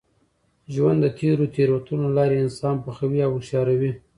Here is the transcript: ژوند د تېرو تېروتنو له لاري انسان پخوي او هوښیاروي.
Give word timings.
ژوند 0.73 0.99
د 1.01 1.05
تېرو 1.19 1.45
تېروتنو 1.55 2.01
له 2.07 2.11
لاري 2.17 2.37
انسان 2.45 2.75
پخوي 2.85 3.19
او 3.25 3.31
هوښیاروي. 3.35 3.91